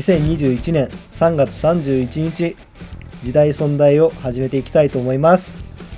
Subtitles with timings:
[0.00, 2.56] 2021年3月31日
[3.22, 5.52] 時代存在を始めていきたいと思います、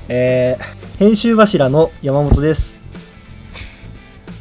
[0.09, 2.81] えー、編集柱の山本です。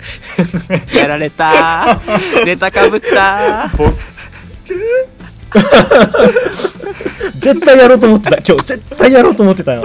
[0.97, 1.99] やられた。
[2.03, 3.69] ーネタかぶった。
[3.71, 3.93] ー
[7.37, 8.65] 絶対やろうと思ってた今日。
[8.65, 9.83] 絶対やろうと思ってたよ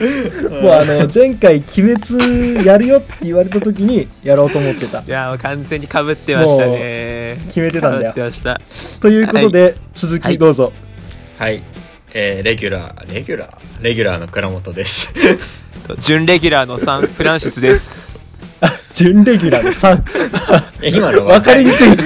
[0.62, 5.00] もうあの前回「鬼滅やるよ」って言われた時にやろうと思ってた。
[5.00, 7.38] いやもう完全にかぶってましたね。
[7.48, 8.12] 決めてたんだよ。
[8.12, 8.60] 被ってました。
[9.00, 10.32] ということで、続はい。
[10.34, 10.72] きどうぞ、
[11.38, 11.62] はい、
[12.14, 13.84] えー、レギュラーレギュラー？
[13.84, 15.12] レギュラーの倉本です。
[16.00, 18.22] 準レギュラーのサンフランシスです。
[18.94, 20.02] 準レギュラーの3
[20.82, 21.96] え今の分かりにくい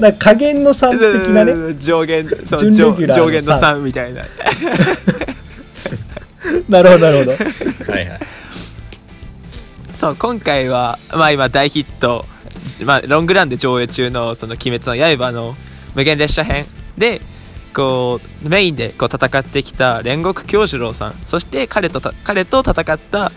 [0.00, 1.52] な加減の3的なね。
[1.52, 4.22] うん上限そう準レ上ギュラーの上限の三3みたいな。
[6.68, 7.92] なるほどなるほど。
[7.92, 8.20] はいはい。
[9.94, 12.24] そう今回はまあ今大ヒット
[12.84, 15.56] まあロングランで上映中のその鬼滅の刃の
[15.94, 16.64] 無限列車編
[16.96, 17.20] で
[17.74, 23.30] こうメインでこう戦ってきた煉獄京次郎さんそして彼とた彼と戦った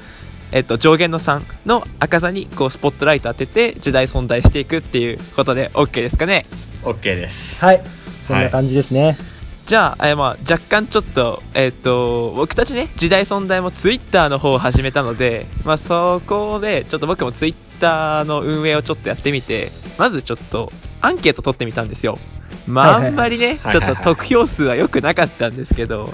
[0.53, 6.45] えっと、上限の3の赤座にこうスポットライト当てて時代存在していくっていうことで OK ですかね
[6.83, 7.63] ？OK です。
[7.65, 7.83] はい。
[8.21, 9.17] そんな感じですね、
[9.65, 22.17] じゃあ、えーまあ、若干ちょっと,、えっと僕たちね時代存在もツイッターの方を始めたので、まあ、そこでちょっと僕もツイッターの運営をちょっとやってみてまずちょっとアンケート取ってみたんですよ
[22.67, 26.13] まあ、あんまりね、はいちょっと得票数は良くなかったんですけど、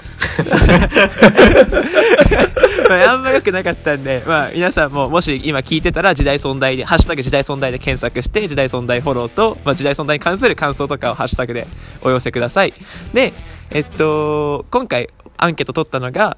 [2.88, 11.66] まあ、あんま良くなかったんで、まあ、皆さんももし今聞いてたら時代存在で、ハッシュタグ時代存在で検索して、時代存在フォローと、まあ、時代存在に関する感想とかをハッシュタグで
[12.02, 12.74] お寄せください。
[13.14, 13.32] で、
[13.70, 16.36] えっと、今回アンケート取ったのが、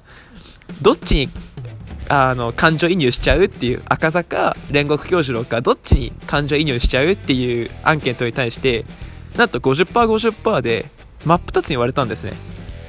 [0.81, 1.29] どっちに
[2.09, 8.85] あの感情移入しちゃうっていう赤坂煉獄教授郎かどっちに感情移入しちゃうっていうアンケートに対して
[9.37, 10.85] なんと 50%50% で
[11.25, 12.33] 真っ二つに割れたんですね。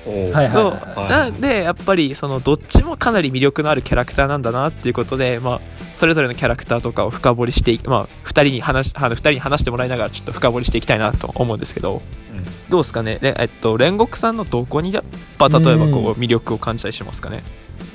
[0.06, 0.32] おー。
[0.32, 0.64] はいそう。
[0.98, 1.08] はい。
[1.10, 5.60] なんでやっぱりそのどっちもかなり魅力のあるキャラクターなんだなっていうことで、まあ、
[5.94, 12.02] それぞれのキャラクターとかを深掘りしてまあ、2人に話あの二人に話してもらいながらちょっと深掘りしていきたいなと思うんですけど。
[12.32, 12.44] うん。
[12.68, 13.18] どうですかね？
[13.20, 15.04] で、えっと、煉獄さんのどこにやっ
[15.38, 17.42] ぱ例えばこう魅力を感じたりしますかね？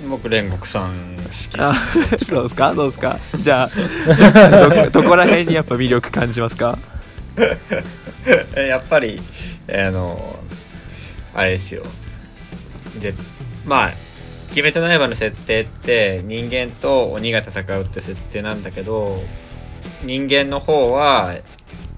[0.09, 1.73] 僕煉獄さん好きですあ
[2.19, 2.73] そうですか？
[2.73, 3.17] どうですか？
[3.39, 3.69] じゃあ
[4.69, 6.77] どこどこら辺にやっぱ魅力感じますか？
[6.81, 6.98] え
[8.55, 9.21] やっぱり
[9.71, 10.39] あの
[11.33, 11.83] あれですよ。
[12.99, 13.13] で
[13.65, 13.93] まあ
[14.51, 19.23] 「鬼滅の刃」の設定って人間と鬼が戦うって設定なんだけど
[20.03, 21.35] 人間の方は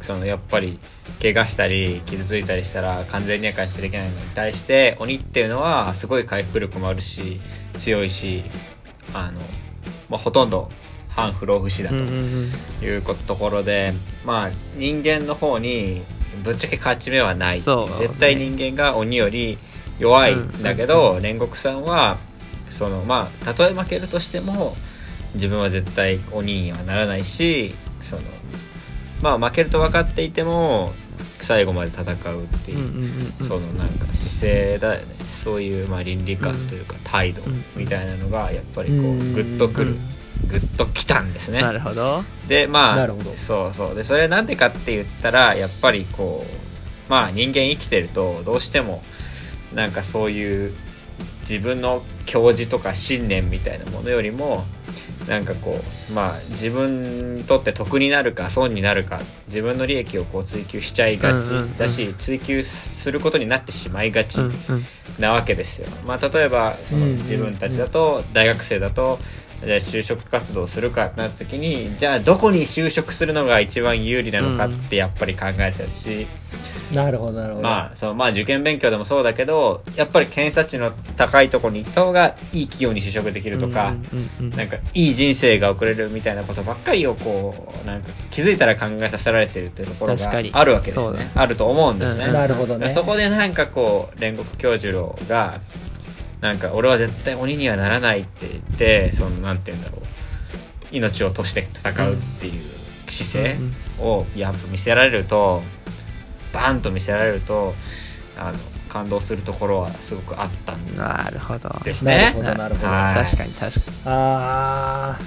[0.02, 0.80] そのやっぱり
[1.22, 7.40] 怪我したり傷ついたりしたら完全には回復できないのに対して鬼っていうのはすごい回復力もあるし
[7.78, 8.44] 強いし
[9.14, 9.42] あの、
[10.10, 10.72] まあ、ほとんど
[11.16, 11.96] 反不老不死だと。
[11.96, 13.94] いうところで
[14.26, 16.02] まあ人間の方に
[16.44, 17.58] ぶっちゃけ勝ち目はない。
[17.58, 17.62] ね。
[17.98, 19.58] 絶対人間が鬼より
[20.00, 20.36] 弱い。
[20.36, 22.18] んだけど、煉獄さんは
[22.70, 24.76] そのまあたとえ負けるとしても
[25.36, 28.22] 自分は絶対鬼にはならないしその
[29.22, 30.94] まあ負けると分かっていても
[31.40, 39.34] 最後まで戦うっていう,、そのなんか姿勢だよねそういうまあ倫理観というか態度うんみたいなのがやっぱりこううん。
[39.34, 39.98] グッとくる
[40.48, 41.62] グッときたんですね。
[41.62, 42.24] なるほど。
[42.48, 43.36] でまあなるほど。
[43.36, 43.96] そうそう。
[43.96, 49.04] でそれなんでかって言ったらやっぱりこうまあ人間生きてるとどうしても
[49.74, 50.74] なんかそういう
[51.42, 54.64] 自分の教示とか信念みたいなものよりも
[55.28, 55.80] なんかこ
[56.10, 61.78] うまあ自分にとって得になるか損になるか自分の利益をこう追求しちゃいがちうんうんうん。
[61.78, 64.54] だし追求することになってしまいがちうんうん。
[65.20, 65.88] なわけですよ。
[66.06, 67.24] まあ、例えばそのうんうんうん。
[67.24, 69.20] 自分たちだと大学生だと
[69.64, 76.26] じゃあ就職活動するかってなった時にじゃあどこに就職するのが一番有利なのかってやっぱり考えちゃうし、
[76.94, 83.90] なるほどなるほど、まあそのまあ受験勉強でもそうだけどやっぱり偏差値の高いところに行った方がいい企業に就職できるとか。
[84.12, 91.32] うんうんうんなんかいい人生が送れるみたいなことばっかりをこうなんか気づいたら考えさせられてるっていうところがあるわけですね。
[91.36, 92.90] あると思うんですね、うんなるほどね。
[92.90, 95.60] そこでなんかこう煉獄教授郎が
[96.42, 100.02] なんか俺は絶対鬼にはならないって言ってそのなんて言うんだろう。
[100.96, 102.62] 命を賭して戦うっていう
[103.10, 103.58] 姿勢
[104.00, 105.62] をやっぱ見せられると
[106.52, 107.74] バンと見せられると
[108.38, 108.58] あの
[108.90, 111.70] 感動するところはすごくあったんなるほど。
[111.84, 112.18] ですね。
[112.18, 112.88] なるほどなるほど。
[112.88, 113.16] はい。
[113.24, 113.98] 確かに確かに。
[114.06, 115.18] あ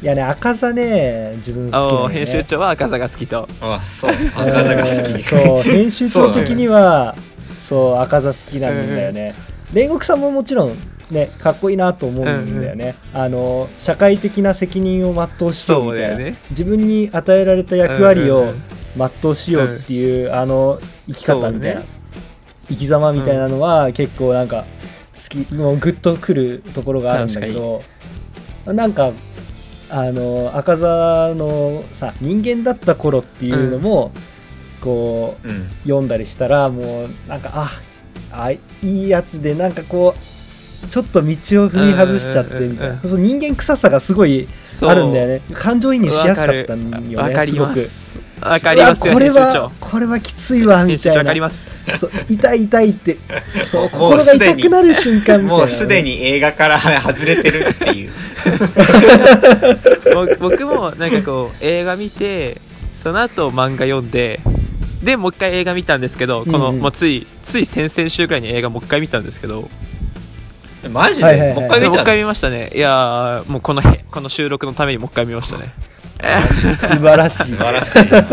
[0.00, 0.04] ー。
[0.04, 2.14] いやね赤座ね自分好きね。
[2.14, 3.46] 編集長は赤座が好きと。
[3.60, 4.12] あそう。
[4.12, 5.16] 赤座が好うん。
[5.18, 5.22] き。
[5.22, 7.14] そう編集長的には
[7.58, 9.34] そう赤座好きなんだよね
[9.72, 10.76] 煉獄さんももちろん
[11.10, 16.36] ねかっこいいなと思うんだよね、あの社会的な責任を全うしようみたいな、ね。
[16.50, 18.60] 自分に与えられた役割をうんうんうん。
[18.96, 21.86] 全うしようっていう、あの生き方みたいな、ね。
[22.68, 24.64] 生き様みたいなのは結構なんか
[25.14, 27.82] 好きもうグッとくるところがあるんだけど
[28.66, 29.12] なんか
[29.90, 34.12] あの赤座のさ人間だった頃っていうのも、
[34.80, 35.68] こううん。
[35.82, 37.70] 読んだりしたらもうなんかあ
[38.32, 40.20] あいいやつでなんかこう
[40.88, 41.30] ちょっと道を
[41.70, 44.48] 踏み外しちゃってみたいうんうんうんなそう人間臭さがすごい
[44.82, 45.42] あるんだよね。
[45.52, 47.58] 感情移入しやすかったんよねわかりす。
[47.58, 49.00] ごくますわかります。
[49.02, 51.24] これはこれはきついわみたいな。
[51.24, 51.98] かります。
[51.98, 53.18] そう痛い痛いって。
[53.64, 55.42] そう心が痛くなる瞬間みたいな。
[55.44, 58.10] もうすでに映画から外れてるっていう。
[60.40, 62.60] ぼ僕もなんかこう映画見て
[62.92, 64.40] その後漫画読んで
[65.02, 66.74] でもう一回映画見たんですけどこの、うん。
[66.76, 69.68] うんもうついつい先々週くらいに映画もう一回見たんですけど。
[70.90, 71.56] マジで、はいはいはい。
[71.56, 71.90] もう一回見たの？
[71.90, 72.70] もう一回見ましたね。
[72.74, 75.72] いやーもうこのへこの収録のためにもう一回見ましたね。
[76.78, 77.44] 素晴らしい。
[77.44, 78.10] 素晴らしい。
[78.10, 78.24] な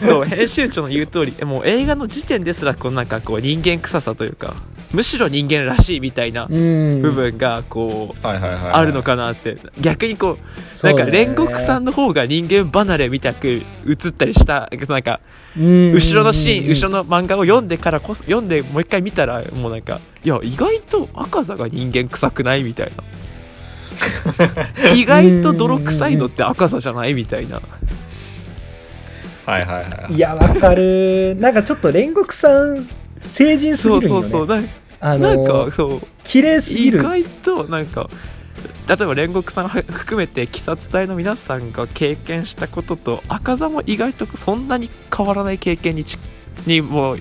[0.06, 4.54] そう編集長の言う通りもう映画の時点ですらこうなんかこう人間臭さというか
[4.92, 7.02] むしろ人間らしいみたいなうん。
[7.02, 9.58] 部分がこうあるのかなって。
[9.80, 10.38] 逆にこ
[10.82, 13.62] うなんか煉獄さんの方が人間離れみたく映
[14.08, 15.20] ったりしたなんか
[15.58, 15.92] うん。
[15.92, 23.02] 後ろのシーン後ろの漫画を読んでからこそ読んでもう一回見たらもうなんかいや意外と赤座が人間臭くないみたいな。
[24.94, 27.60] 意外と泥臭いのって赤座じゃないみたいな。
[29.44, 30.18] はいはいはいい。
[30.18, 31.36] やわかる。
[31.38, 32.86] なんかちょっと煉獄さん
[33.24, 34.26] 成人すそぎるんよね。
[34.26, 36.00] うそうそうなんあなんのかそう。
[36.22, 37.00] 綺麗すぎる。
[37.00, 38.08] 意外となんか
[38.88, 46.18] 例えば煉獄さんは含めて鬼殺隊の皆さんが経験したことと赤座も意外とそんなに変わらない経験にち
[46.66, 47.18] にもう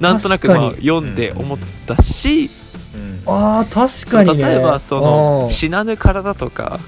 [0.00, 2.50] なんとなくまあ読んで思ったし、
[2.94, 3.22] うん。
[3.26, 4.44] あー確かにね。
[4.44, 6.78] 例えばそのうん死なぬ体とか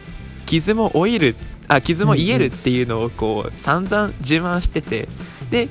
[0.47, 1.35] 傷も老いる
[1.69, 5.09] あ傷も癒えるっていうのをこう散々自慢してて。
[5.51, 5.69] で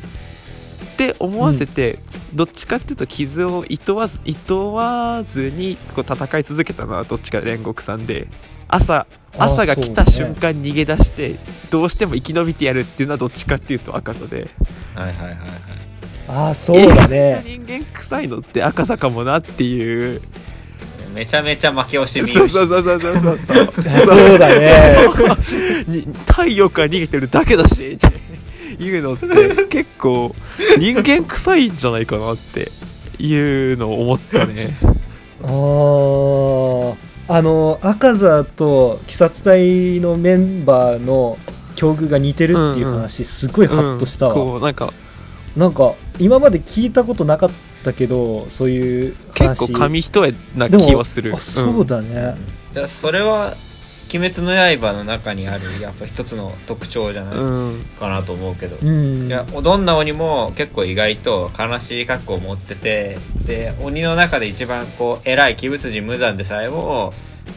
[0.84, 2.00] って思わせて、
[2.34, 8.28] どっちかっていうと傷をいとわずいとわずにこう戦い続けたのはどっちか煉獄さんで
[8.68, 11.40] 朝あ朝が来た瞬間逃げ出して
[11.70, 14.50] どうしても生き延びてやるっていうのはどっちかっていうと赤座で。
[14.96, 15.38] はいはいはいはい。
[16.28, 17.42] あーそうだね。
[17.46, 20.22] 人間臭いのって赤座かもなっていう。
[21.14, 22.28] めちゃめちゃ負け惜しみ。
[22.30, 23.66] そうそうそうそうそうそう。
[24.06, 25.08] そうだね。
[25.88, 27.92] に 太陽から逃げてるだけだし。
[27.94, 28.08] って
[28.80, 29.28] いうのって
[29.68, 30.34] 結構
[30.78, 32.72] 人間臭いんじゃないかなって
[33.20, 33.36] い
[33.74, 34.78] うのを思ったね。
[35.44, 36.96] あー
[37.32, 41.38] あの赤座と鬼殺隊のメンバーの
[41.76, 44.92] 境遇が似てるっていう話、すごいハッとしたわ、うんこうなんか
[45.56, 47.50] なんか今まで聞いたことなかっ
[47.84, 49.60] たけどそういう話。
[49.60, 51.34] 結構紙一重な気はする。
[51.36, 52.36] あそうだね、
[52.76, 53.56] いやそれは
[54.14, 57.46] 「鬼滅の刃」の中にあるやっぱ一つの特徴じゃないう
[57.78, 57.86] ん。
[58.00, 59.28] かなと思うけど、うん。
[59.28, 67.14] いやどんな鬼も結構意外と悲しい過去を持っててで鬼の中で一番こう偉い鬼仏寺無惨でさえも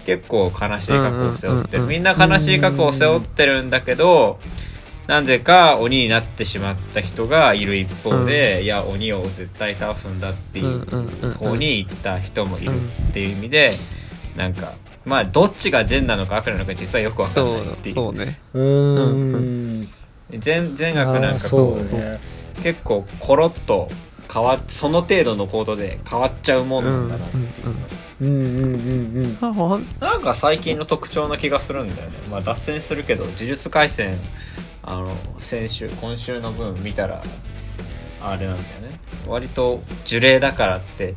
[0.07, 1.85] 結構悲しい過去を背負ってる。
[1.85, 4.39] うんうんうんうんみんな悲しい過去を背負ってるんだけど
[5.07, 11.33] なぜか鬼になってしまった人がいる一方で、いや鬼を絶対倒すんだっていううんうんうんうん。
[11.35, 13.73] 方に行った人もいるっていう意味で
[14.37, 17.95] なんかまあどっちが善なのか悪なのか実はよくわかんないっていう。
[17.95, 18.39] そうね。
[18.55, 19.89] うーん。
[20.39, 22.19] 善善悪なんかこううね
[22.63, 23.89] 結構コロッと
[24.33, 27.37] 変わっその程度のコードで変わっちゃうもんうんなんだなって
[28.25, 29.39] いう、
[30.01, 32.17] なんか最近の特徴な気がするんだよね。
[32.31, 34.17] まあ脱線するけど「呪術廻戦」
[34.85, 37.23] あの先週今週の分見たら
[38.23, 39.01] あれなんだよね。
[39.27, 41.15] 割と呪霊だからって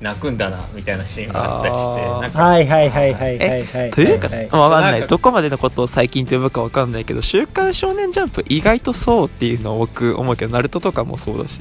[0.00, 11.60] 泣くんだなみたいなシーンがあったりしてはいはいはいはいはいはいというか、はいまあわかんないどこまでのことを最近と呼ぶかわかんないけど「週刊少年ジャンプ」意外とそうっていうのを僕思うけどナルトとかもそうだし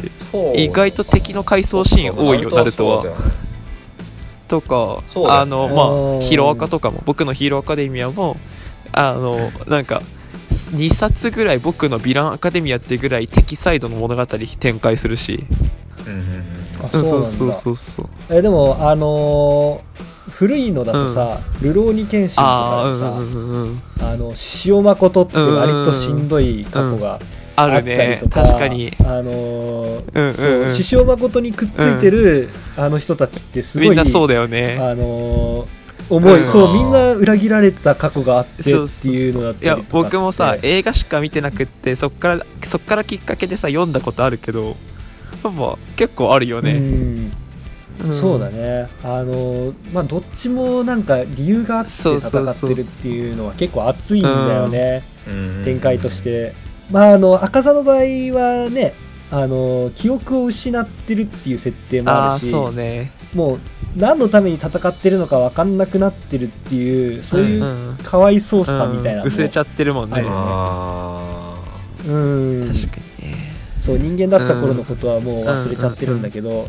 [0.56, 3.06] 意外と敵の回想シーン多いよナルトは。
[4.48, 5.76] とか、あのうん。
[5.76, 8.38] まあヒロアカとかも僕のヒーローアカデミアも
[8.94, 10.02] あのなんか
[10.50, 15.46] 2冊ぐらい僕のヴィランアカデミアっていうぐらい敵サイドの物語展開するし。
[16.06, 16.37] うん
[16.92, 18.08] そうそうそうそうそう。
[18.30, 23.82] えでもあのー古いのだとさ「流浪に剣心」とああかでさうんうんうんうん。
[24.00, 24.34] あの
[24.66, 27.20] 塩誠って割としんどい過去が
[27.56, 28.94] あったりねとか、確かに。
[29.04, 30.04] あの
[30.70, 34.78] 獅子王誠にくっついてる、あの人たちってすごいみんなそうだよね。
[34.80, 35.66] あのー
[36.10, 36.46] 重い、うん。
[36.46, 40.18] そうみんな裏切られた過去があってっていうのだったいやりとかって。
[40.18, 44.76] 僕もさ映画しか見てなくってそっからそっからきっかけでさ読んだことあるけど
[45.48, 47.32] やっぱ結構あるようねん。
[48.06, 48.14] うん。
[48.14, 48.88] そうだね。
[49.04, 55.04] あのまあどっちもなんか理由があって戦ってるっていうのは結構熱いんだよね。
[55.28, 55.62] うん。
[55.64, 56.54] 展開として。
[56.92, 58.94] まああの赤座の場合はね
[59.30, 63.12] あの記憶を失ってるっていう設定もあるしそうね。
[63.34, 63.60] もう
[63.98, 70.22] 何のために戦ってるのか分かんなくなってるっていうそういううんかわいそうさみたいなのも薄れちゃってるもんね。
[70.22, 70.28] うん。
[72.68, 73.04] 確かに。
[73.04, 73.07] ね
[73.88, 76.68] そう人間だった頃のことはもう忘れちゃってるんだけど、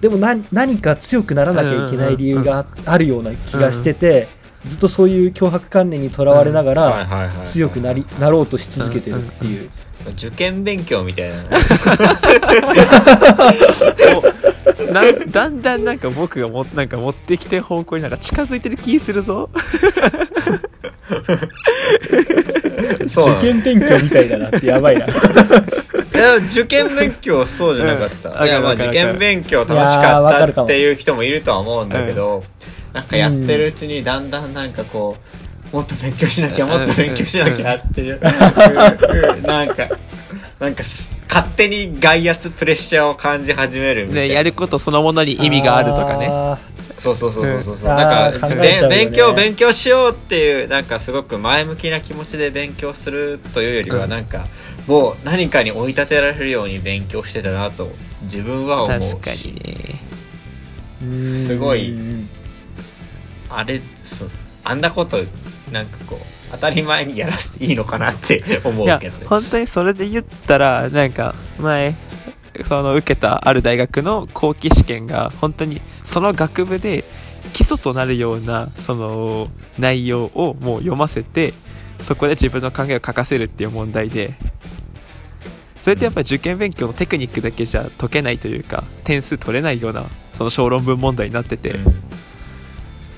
[0.00, 4.26] でも何何か強くならなきゃいけない理由がああるような気がしてて、
[4.66, 9.70] ずっとそういう脅迫観念にとらわれながら強くなりなろうとし続けてるっていう、
[10.10, 11.36] 受験勉強みたいな
[14.92, 19.50] なだんだんなんか僕がもなんか持ってきてる方向になんか近づいてる気するぞ。
[23.06, 25.06] 受験勉強みたいだなってやばいな
[26.50, 28.46] 受験勉強そうじゃなかった、うん。
[28.46, 32.44] いやまあ受験勉強楽しかったっていう人もいるとは思うんだけど、
[32.92, 35.16] なんかやってるうちにだんだんなんかこ
[35.72, 38.20] うもっと勉強しなきゃもっと勉強しなきゃっていう
[39.42, 39.88] なんか
[40.58, 46.28] なんかす勝手に外圧プレッシャーを感じ始めるみたいな、ねやることそのものに意味があるとかね。
[46.30, 46.58] あ
[46.98, 47.88] そうそうそうそうそう。
[47.88, 48.56] なんかね。
[48.56, 54.10] べ勉強勉強しようっていうなんかすごく前向きな気持ちで勉強するというよりはうん。
[54.10, 54.46] なんか、
[54.86, 57.90] もう何かに追い立てられるように勉強してたなと
[58.22, 61.94] 自分は思うし確かにねすごい
[63.48, 64.26] あれそ
[64.64, 65.18] あんなこと
[65.70, 66.18] なんかこう
[66.52, 69.26] 当たり前にやらせていいのかなって思うけどね。
[69.26, 71.96] 本当にそれで言ったらなんか前
[72.64, 77.04] その受けたある大学の後期試験が本当にその学部で
[77.52, 81.52] 基礎となるようなその内容をもう読ませて
[82.00, 84.34] そこで自分の考えを書かせるっていう問題で
[85.78, 91.94] それってやっぱり受験勉強のテクニックだけじゃ解けないというか点数取れないようなその小論文問題になってて、うん。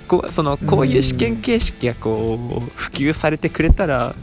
[0.09, 4.15] こうそのこういう試験形式がこう普及されてくれたら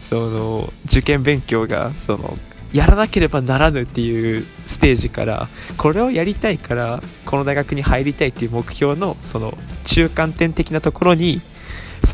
[0.00, 2.36] その受験勉強がその
[2.72, 11.40] やらなければならぬっていうステージからこれをやりたいからこの大学に入りたいっていう目標のその中間点的なところに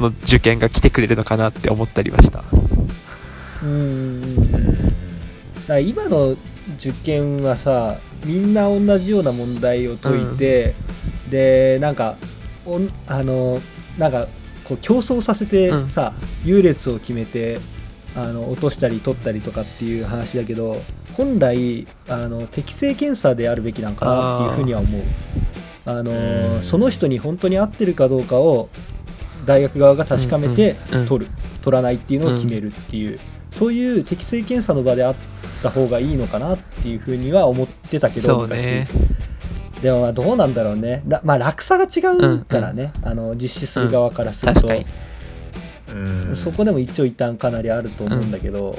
[0.00, 2.42] その受験が来てくれるのかなって思ったりました。
[3.62, 4.50] うん。
[4.50, 6.36] だから今の
[6.78, 10.74] 受験はさみんな同じような問題を解いて、
[11.28, 12.16] でなんか
[12.64, 13.60] おんあの
[13.98, 14.26] なんか
[14.64, 15.88] こう競争させてうん。
[15.90, 16.14] さ、
[16.46, 17.60] 優劣を決めて
[18.16, 20.80] あの落としたり取ったりとかっていう話だけど
[21.12, 25.02] 本来あの適正検査であるべきなんかなっていうふうには思う。
[25.84, 26.62] あのうん。
[26.62, 28.70] その人に本当に合ってるかどうかを
[29.50, 31.30] 大学側が確かめてうんうんうん取る、
[31.60, 33.18] 取らないっていうのを決めるっていう、
[33.50, 35.14] そういう適正検査の場であっ
[35.60, 38.86] た方がいいのかなっていうふうには思ってたけどね。
[39.82, 41.02] でもまあどうなんだろうね。
[41.08, 48.78] らまあ落差が違うからね、あの実施する側からすると、うんそこでも一長一短かなりあると思うんだけど、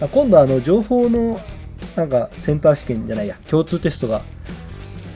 [0.00, 1.40] あ今度あの情報の
[1.96, 4.22] なんかセンター試験じゃないや共通テストが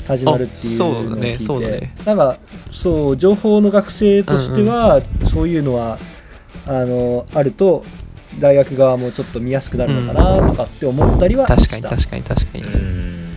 [0.07, 1.35] 始まるっていうのを聞いて。
[1.35, 1.95] あそうだねそうだね。
[2.05, 2.39] なんか
[2.71, 5.99] そう情報の学生としては、そういうのは
[6.67, 7.85] あのあると
[8.39, 13.29] 大学側もちょっと見やすくなるのかなとかって思ったりはした、確かに確かに確かに、うん。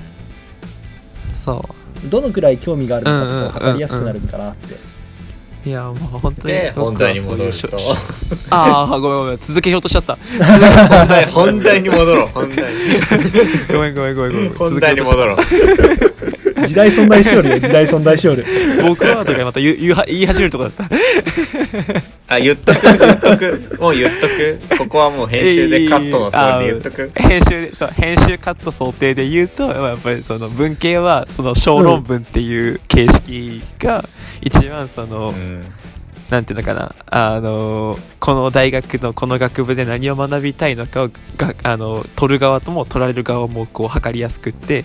[1.34, 1.66] そ
[2.04, 2.10] う。
[2.10, 4.76] どのくらい興味があるのかうんうんうんうんと測りやすくなるかなって、
[5.68, 7.78] いやもう本当にで本題に戻ると。
[8.50, 10.18] ああごめんごめん続けようとしちゃった。
[10.18, 12.28] 本 題本題に戻ろう。
[12.28, 12.80] 本題に。
[13.74, 15.38] ごめんごめんごめんごめん本題に戻ろう
[16.68, 18.46] 時代存在しおるよ 時代存在しおる
[18.82, 20.90] 僕はとかまた言う言言い始めるとこだった。
[22.30, 23.78] あ言っとく言っとく。
[23.80, 24.60] もう言っとく。
[24.78, 27.10] ここはもう編集でカットのつもりで言っとく。
[27.16, 34.04] 編集でそう編集カット想定で言うとまあやっぱりその文系はその小論文っていう形式が
[34.42, 35.66] 一番その、うん。
[36.30, 36.94] なんていうのかな。
[37.06, 44.84] あのこの大学のこの学部で何を学びたいのかをがあの取る側とも取られる側もこう測りやすくって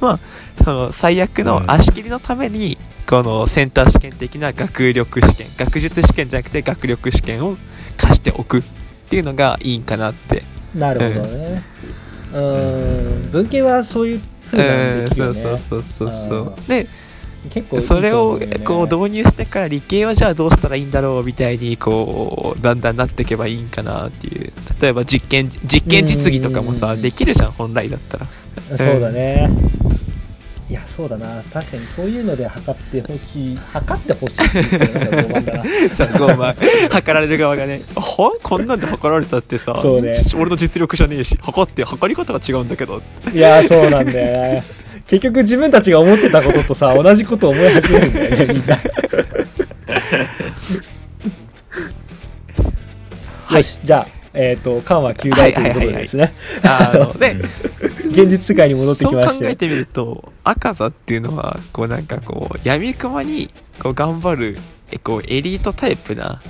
[0.00, 1.70] まあその最悪のうん。
[1.70, 7.56] 足切りのために、このセンター試験的な学力試験学術試験じゃなくて学力試験を
[7.96, 8.62] 課しておくっ
[9.08, 10.44] ていうのがいいんかなって。
[10.74, 11.62] なるほどね。
[12.34, 12.40] う
[13.26, 15.40] ん、文系はそういうふうにうんできるよね。
[15.40, 16.54] そうそうそうそうそう。
[16.54, 16.86] あで
[17.50, 28.26] 結構それをこう導入してから理系はじゃあどうしたらいいんだろうみたいにこうだんだんなっていけばいいんかなっていう例えば実験実験実技とかもさうんできるじゃん本来だったら
[28.76, 29.48] そうだね。
[30.70, 31.42] いや、そうだな。
[31.50, 33.56] 確かにそういうので測ってほしい。
[33.56, 35.64] 測ってほしいって傲慢だな。
[35.90, 36.56] さこうまあ
[36.90, 43.00] 測られる側がねほこんなんで測られたってさそうね俺の実力じゃねえし測って測り方が違うんだけど
[43.32, 44.62] いや、そうなんだよね。
[45.08, 48.78] 結局自分たちが思ってたこととさ 同じことを思い始めるんだよねみんな。
[53.56, 56.34] よしじゃあえっ、と緩和9大ということでですね。
[56.62, 57.36] あので
[58.06, 59.34] 現実世界に戻ってきまして。
[59.34, 64.58] そう考えてみると赤座っていうのはこうなんかこう闇雲にこう頑張る
[64.92, 66.42] えこうエリートタイプな。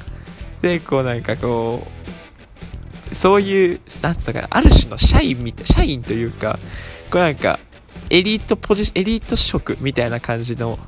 [0.60, 6.58] でこうなんかこうそういうなんつうのかなある種の社員みたい社員というか
[7.10, 7.60] こうなんか
[8.10, 10.78] エリートポジエリート職みたいな感じの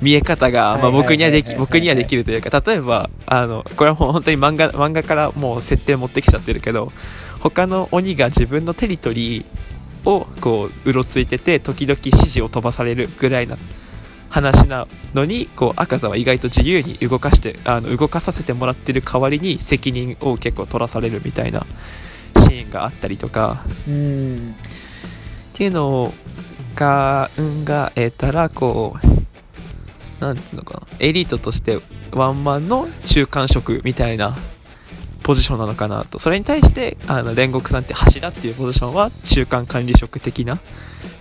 [0.00, 6.92] 見え方が、まあ、僕にはでき僕にはできるというか例えばあのこれはもう本当に漫画漫画からもう設定持ってきちゃってるけど
[7.40, 9.44] 他の鬼が自分のテリトリー
[10.08, 13.58] をこううろついてて時々指示を飛ばされるぐらいな
[14.30, 21.66] 話なのにこう赤座は意外と自由に動かしてあの動かさせてもらってる代わりに責任を結構取らされるみたいな
[22.36, 23.64] シーンがあったりとか。
[23.88, 24.54] うん
[25.58, 26.14] っていうの
[26.76, 30.86] が運が得たらこうなんつうのかな。
[31.00, 31.80] エリートとして
[32.12, 34.36] ワンマンの中間職みたいな
[35.24, 36.20] ポジションなのかなと。
[36.20, 40.60] それに対してあの煉獄さんって柱っていうポジションは中間管理職的な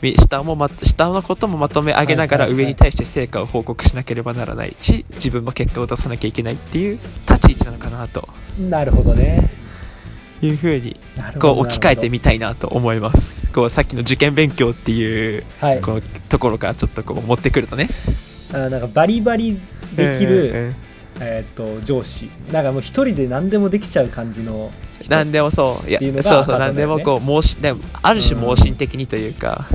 [0.03, 4.77] み下もま下のこともまとめ上げながら上に対して成果を報告しなければならない。
[4.79, 8.29] し自分も結果を出さなきゃいけないっていう立ち位置なのかなと。
[8.60, 9.50] なるほどね。
[10.41, 11.00] いうふうに
[11.39, 15.81] こう置き換えてみたいなと思いますこうさっきの受験勉強っていうはい。
[15.81, 17.89] こうところからちょっとこう持ってくるとね。
[18.53, 19.59] あなんかバリバリ
[19.95, 20.75] できる、うんうんうん。
[21.21, 22.29] えー、と上司。
[22.51, 24.71] なんかもう一人で何でもできちゃう感じの
[25.01, 25.09] 人。
[25.09, 25.89] 何でもそう。
[25.89, 29.65] いやっていうのがそうそう何でもこう盲信でもある種盲信的にというか、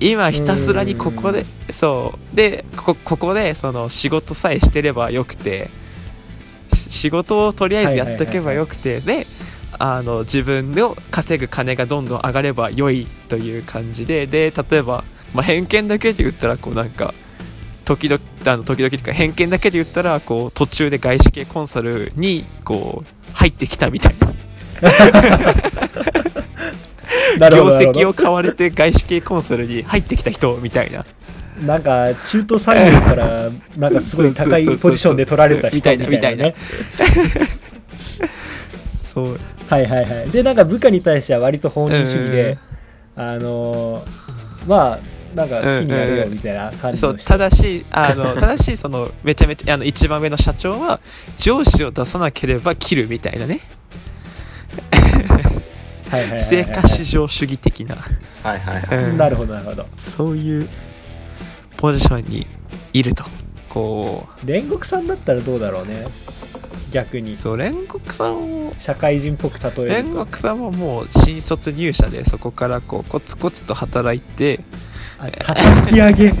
[0.00, 2.36] 今ひたすらにここでそう。
[2.36, 5.70] でここここでその仕事さえしてればよくて
[6.72, 9.28] し仕事をとりあえずやっとけばよくてで
[9.78, 17.14] あの自分の稼ぐ金がどんどん上がれば良いという感じでで例えば、まあ、偏見だけで言ったらこうなんか
[17.84, 24.32] 時々あの時々というか偏見だけで言ったらこう途中で外資系コンサルにこう入ってきたみたいな。
[27.50, 31.02] 業績を買われて外資系コンサルに入ってきた人みたいな。
[31.02, 31.08] ど
[31.66, 36.54] なんか中途産業からなんかすごい高いポジションで取られた人みたいなみたいなね。
[39.14, 40.30] そうはいはいはい。
[40.30, 42.58] でなんか部下に対しては割と本人主義で、
[43.16, 44.08] あのー
[44.66, 44.98] まあ
[45.34, 47.28] なんか好きにやるよみたいな感じそうの人。
[47.28, 51.00] ただしあの ただしそのめちゃめちゃあの一番上の社長は
[51.38, 53.60] 上司を出さなければ切るみたいなね。
[54.90, 56.38] はいはいはいはい。
[56.38, 57.96] 成果至上主義的な、
[58.42, 59.04] はいはいはい。
[59.10, 59.16] うん。
[59.18, 59.86] なるほどなるほど。
[59.96, 60.68] そういう
[61.76, 62.46] ポジションに
[62.92, 63.24] いると
[63.74, 66.06] こ煉獄さんだったらどうだろうね。
[66.92, 67.34] 逆に。
[67.34, 68.74] うそう煉獄さんを。
[68.78, 69.82] 社会人っぽく例えると。
[69.82, 74.60] 煉獄さんはもう新卒入社でそこからこうコツコツと働いて
[75.18, 76.32] あ叩き上げ。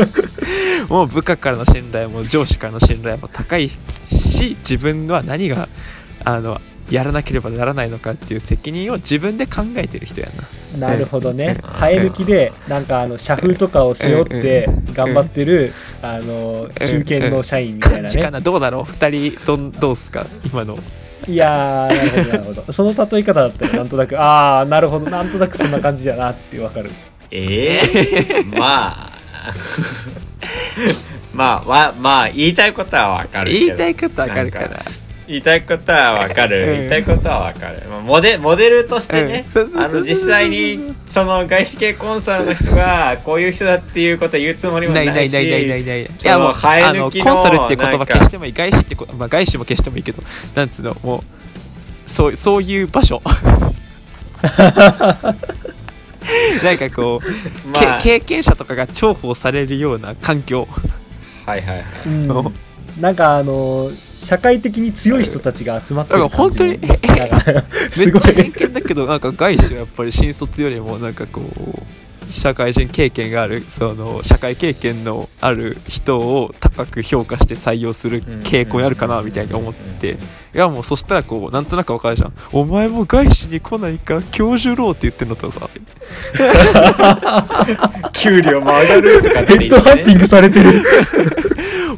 [0.88, 5.68] もう部下からの信頼も上司からの信頼も高いし自分は何が
[6.24, 10.28] あのやらなければならないのかっていう責任を自分で考えてる人や
[10.78, 10.88] な。
[10.88, 11.58] なるほどね。
[11.62, 11.70] うん。
[11.72, 15.72] 生え抜きでなんかあの社風とかを背負って頑張ってる
[16.02, 20.26] あの中堅の社員みたいな感じかねなどうだろう？2人どんどうっすか？
[20.44, 20.78] 今の。
[21.26, 22.64] いやーなるほどなるほど。
[22.72, 25.10] その例え方だったらなんとなくああなるほど。
[25.10, 26.90] なんとなくそんな感じだなってわかる。
[27.32, 29.12] ええまあ。
[31.34, 33.66] まあわまあ言いたいことはわかるけど。
[33.66, 34.78] 言いたいことはわかるから
[35.26, 36.76] 言いたいことはわかる、うん。
[36.78, 46.02] 言いたいことはわかる、まあ、モデモデルとしてね、あの実際にその外資系コンサルの人がこういう人だっていうことを言うつもりもないいないないないないない。
[46.02, 48.52] いやもう生抜きのコンサルって言葉消してもいい。
[48.52, 50.22] 外資ってこ、まあ、外資も消してもいいけど
[50.54, 51.20] なんつうのもう
[52.08, 53.20] そうそういう場所。
[56.64, 58.00] なんかこう、け まあ。
[58.00, 60.66] 経験者とかが重宝されるような環境。
[61.44, 61.84] はいはいはい。
[62.06, 62.54] うんうん
[63.00, 66.80] なんかあの社会的に強い人たちが集まってる感じ本当に
[67.90, 71.82] すごいっちゃ偏見だけどなんか外資はやっぱり新卒よりもなんかこう
[72.28, 80.18] 社会人経験があるその社会経験のある人を高く評価して採用する傾向にあるかなみたいに思って
[80.54, 85.68] いやもうそしたらこうなんとなくわかるじゃんお前も外資に来ないか教授ローって言ってんのとさ
[88.12, 90.70] 給料も上がるとかヘッドハンティングされてる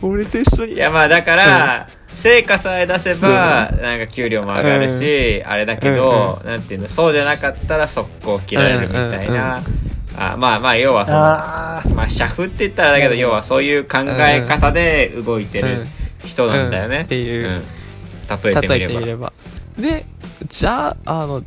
[0.02, 0.72] 俺と一緒に。
[0.74, 9.62] いやまあだから、成果さえ出せばなんか給料も上がるし、あれだけど、なんていうのそうじゃなかったら速攻切られるみたいな、
[10.16, 13.18] あまあまあ要はそのあまあ、社風って言ったらだけど、うん。
[13.18, 15.88] 要はそういう考え方で動いてるうん。
[16.24, 16.96] 人なんだよね。
[16.96, 17.02] うん。
[17.04, 17.48] っていう。
[17.48, 17.62] うん。
[18.42, 18.74] 例えてみれば。
[18.74, 19.32] 例えてみれば。
[19.78, 20.06] で
[20.48, 21.42] じゃああの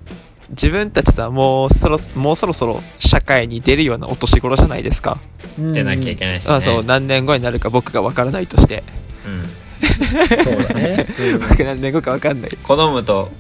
[0.52, 5.20] 自分たちさもうそろもうそろそろ社会に出るようなお年頃じゃないですか、
[5.58, 6.56] 出なきゃいけないですね。
[6.56, 8.84] あそう何年後になるか僕が分からないとして。
[9.26, 9.50] うん
[9.82, 11.08] そうだね、
[11.50, 12.52] 僕何年後か分かんない。
[12.64, 13.32] 好むと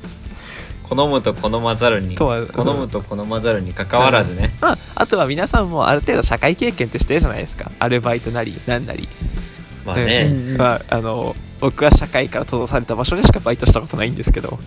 [0.83, 7.71] 好むと好まざるに好むと好まざるに関わらずね、まあ、あとは皆さんもある程度社会経験ってしてるじゃないですか。
[7.79, 9.07] アルバイトなりなんなり、
[9.85, 10.57] まあね、うんうん。
[10.57, 14.59] まあ、あの僕は社会から閉ざされた場所でしかバイトしたことないんですけど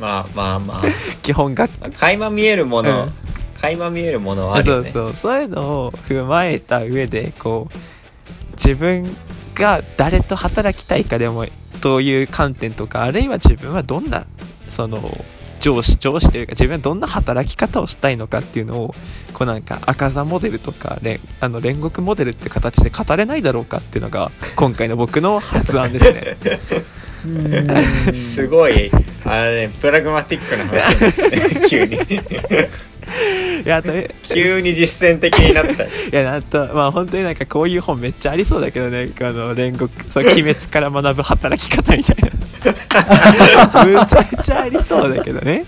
[0.00, 0.82] まあまあま
[1.22, 3.12] 基本があ垣間見えるもの、うん。
[3.60, 4.90] 垣間見えるものはあるそうよね。
[4.90, 5.42] そうそう。
[5.42, 9.16] いうのを踏まえた上でこう自分
[9.54, 11.46] が誰と働きたいかでも
[11.80, 14.26] という観点とかあるいは自分はどんな
[14.68, 15.24] その
[15.60, 18.94] 上司上司というか自分はどんな働き方をしたいのかっていうのを
[19.32, 26.36] こうなんか赤座モデルとか煉あの煉獄モデルって形で語れないだろうかっていうのが今回の僕の発案ですね。
[27.24, 28.14] うん。
[28.14, 28.90] すごい
[29.24, 31.66] あれねプラグマティックな話だね。
[31.68, 31.96] 急に。
[33.64, 35.84] いやあと急に実践的になった。
[35.84, 39.08] いやなんとまあ本当になんかこういう本めっちゃありそうだけどね。
[39.20, 42.30] あの煉獄そう鬼滅から学ぶ働き方みたいな。
[43.84, 45.64] むちゃくちゃありそうだけどね。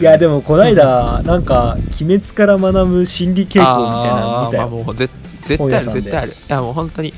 [0.00, 5.08] いやでもこないだなんか「鬼滅から学ぶ心理傾向」みたいなの見たあーまあよもうぜ
[5.42, 6.32] 絶対ある絶対ある。
[6.32, 7.12] いやもう本当に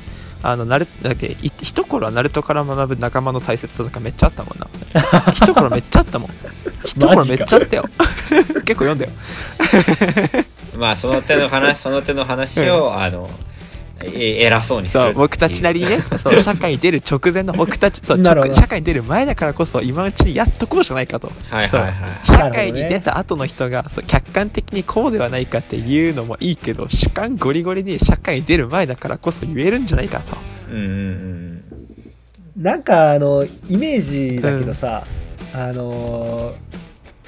[0.47, 4.67] あのナルだっけい一頃はナルトから学ぶ仲間の大切さとかめっちゃあったもんな。
[5.33, 6.31] 一頃めっちゃあったもん。
[6.83, 7.85] 一頃めっちゃあったよ。
[8.63, 9.11] 結構読んだよ。
[10.77, 13.54] まあその手の話その手の話を、あのえ
[14.03, 18.53] 偉そうにするそう僕たちなりにね そう社会に出る直前の僕たちそうなるほど。
[18.53, 21.93] 直社会に出る前だからこそ今のうちにやっとこうじゃないかと、はいはいはい。
[22.23, 22.37] そう。
[22.37, 30.37] 社会に出た後の人がそう客観的にこうではないかっていうのもいいけど主観ゴリゴリに社会に出る前だからこそ言えるんじゃないかと。
[30.69, 31.63] うんうんうん。
[32.57, 35.03] なんかあのイメージだけどさ、
[35.53, 36.53] あの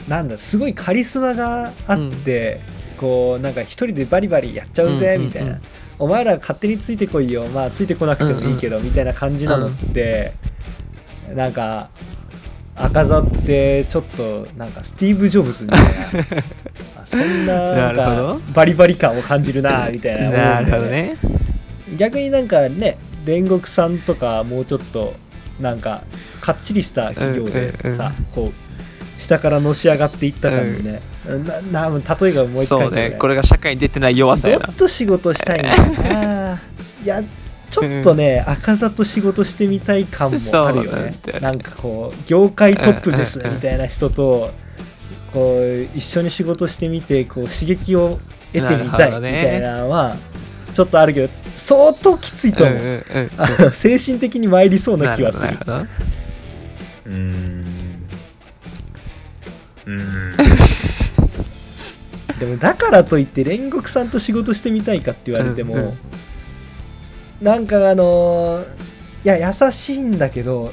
[0.08, 2.62] なんだろうすごいカリスマがあって、
[2.98, 5.26] こうなんか一人でバリバリやっちゃうぜ、うんうんうん。
[5.28, 5.60] みたいな
[6.00, 7.48] お前ら勝手についてこいよ。
[7.48, 10.34] まあついてこなくてもいいけど、みたいな感じなのって、
[11.34, 11.90] なんか
[12.76, 15.88] 赤座ってちょっとなんかスティーブ・ジョブズみたいな。
[17.02, 20.30] あそんなななんかバリバリ感を感じるなみたいな。
[20.30, 21.18] なるほどね。
[21.98, 25.16] 逆になんかね煉獄さんとかもうちょっと
[25.60, 26.04] なんか
[26.42, 31.02] かっちりした企業でうんうんさ、こう下からのし上がっていった感じね、
[31.36, 33.18] なな例えが思いつかそないうね。
[33.18, 34.66] これが社会に出てない弱さやな。
[34.66, 36.62] どっちと仕事したいんだな。
[37.04, 37.24] いや
[37.70, 41.16] ちょっとね、赤座と仕事してみたい感もあるよね。
[41.22, 41.40] だよね。
[41.42, 43.56] なんかこう業界トップですうんうんうん。
[43.58, 44.52] みたいな人と
[45.34, 48.20] こう一緒に仕事してみてこう刺激を
[48.54, 50.16] 得てみたいみたいなのは
[50.74, 52.96] ちょっとあるけど相当きついと思う、うんうん
[53.66, 53.72] うん。
[53.74, 55.48] 精神的に参りそうな気はする。
[55.48, 55.90] なるほどなる
[57.08, 57.66] うーん。
[59.88, 60.36] うーん
[62.40, 65.98] でもだからといって煉獄さんと仕事してみたいかって言われても、うんうん。
[67.42, 68.68] なんかあのー
[69.26, 70.72] いや優しいんだけど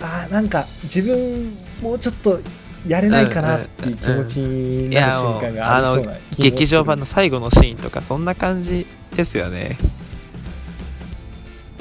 [0.00, 2.40] あーなんか自分もうちょっと
[2.86, 9.76] やれないかなっていう気持ちにいなる瞬間があり劇場版の最後のシーンとかそんな感じですよね。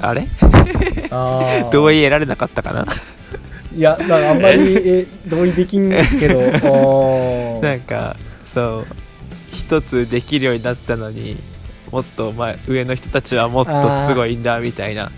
[0.01, 0.27] あれ？
[1.71, 2.85] 同意得られなかったかな？
[3.73, 6.41] いやあんまりえ同意できんけど。
[7.61, 8.17] なんか
[8.53, 8.87] そう
[9.51, 11.37] 一つできるようになったのに
[11.91, 15.11] もっと前上の人たちはもっとすごいんだみたいな。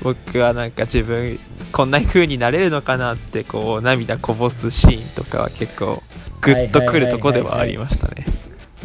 [0.00, 1.40] 僕はなんか自分
[1.72, 6.02] こんな風になれるのかなってこう涙こぼすシーンとかは結構
[6.40, 8.24] グッとくるとこではありましたね。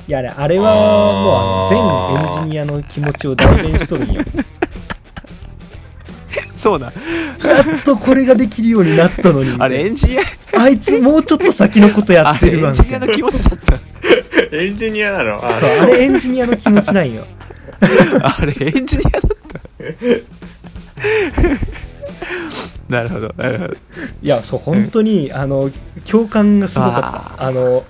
[0.07, 0.73] いやねあれは
[1.23, 1.77] もうあ
[2.17, 4.21] の全エンジニアの気持ちを代弁しとるんよ
[6.63, 6.87] そうだ。
[6.87, 6.93] や
[7.61, 10.21] っとこれができるようになったのにあれエンジニア？
[10.61, 13.79] あいつもうちょっと先のことやあってるわれエンジニアの気持ちだった。
[14.55, 15.45] エンジニアなの？
[15.45, 17.25] あそうあれエンジニアの気持ちなんよ。
[18.23, 19.21] あれエンジニアだっ
[19.51, 19.59] た。
[22.87, 23.73] なるほどなるほど。
[23.73, 23.77] い
[24.21, 25.69] やそう本当に、あの
[26.05, 27.43] 共感がすごかった。
[27.43, 27.83] ああの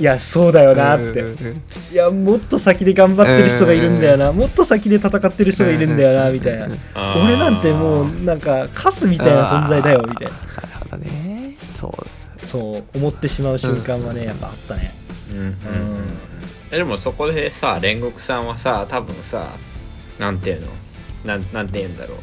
[0.00, 1.38] いやそうだよなって、うん。
[1.38, 6.68] うんうんいやもっと先で頑張ってる人がいるんだよな、もっと先で戦ってる人がいるんだよな、みたいな、
[7.22, 10.32] 俺なんてもうなんかカスみたいな存在だよみたいな。
[10.32, 11.54] なるほどね。
[11.58, 12.30] そうです。
[12.42, 14.94] そう思ってしまう瞬間はね、やっぱあったね。
[15.32, 15.38] うん。
[15.38, 15.44] うん。
[15.44, 15.56] うん
[16.72, 19.56] えでもそこでさ煉獄さんはさ多分さ
[20.20, 20.68] なんていうの？
[21.24, 22.18] なんなんて言うんだろう。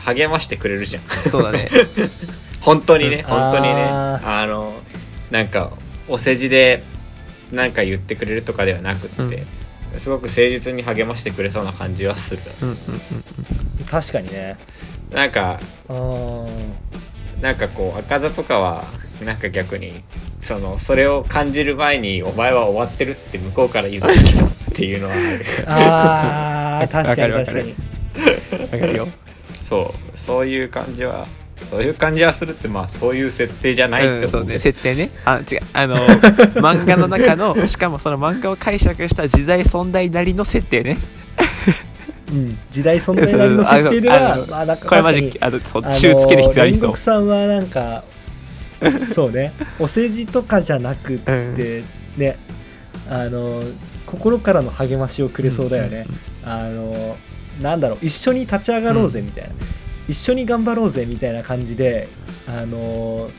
[0.00, 1.02] 励ましてくれるじゃん。
[1.30, 1.68] そうだね。
[2.60, 3.24] 本当にねうん。
[3.30, 3.84] 本当にね。
[3.84, 4.74] ああの
[5.30, 5.70] なんか
[6.08, 6.82] お世辞で
[7.50, 9.46] なんか言ってくれるとかではなくって、
[9.98, 12.42] すごく誠実に励ましてくれそうな感じはする。
[12.62, 13.02] うんうんうん
[13.90, 14.56] 確かにね。
[15.10, 15.60] なんか
[17.40, 18.86] なんかこう赤座とかは
[19.22, 20.02] なんか逆に
[20.40, 25.44] そのそれを感じる前にお前は終わってるって向こうから言ってきそうっていうのはある。
[25.66, 27.74] あー 確かに確かに。
[28.62, 29.08] わかるよ。
[29.58, 31.26] そうそういう感じは
[31.64, 34.24] そういう感じはするってまあそういう設定じゃないってう。
[34.26, 34.44] ん、そうね。
[34.44, 35.10] 思うけど設定ね。
[35.24, 35.60] あ違う。
[35.72, 35.96] あの
[36.60, 40.98] 漫画の中のしかもその漫画を解釈した時代存在なりの設定ね。
[42.30, 46.96] うん、時代存在なりの設定ではまあなんかこれマジあのそうつける必要ありそう。
[46.96, 48.04] さんはなんか
[49.12, 49.52] そうね。
[49.78, 51.84] お世辞とかじゃなくって、
[52.16, 52.36] ね。
[53.08, 53.62] あの
[54.06, 56.06] 心からの励ましをくれそうだよね、
[56.44, 57.16] あの
[57.60, 57.98] なんだろう。
[58.02, 59.50] 一緒に立ち上がろうぜみたいな、
[60.12, 62.08] 一緒に頑張ろうぜみたいな感じで
[62.46, 63.30] あの